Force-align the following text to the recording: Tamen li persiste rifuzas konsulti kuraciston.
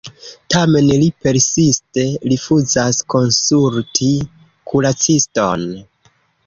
Tamen 0.53 0.87
li 1.01 1.09
persiste 1.25 2.05
rifuzas 2.33 3.05
konsulti 3.17 4.13
kuraciston. 4.73 5.73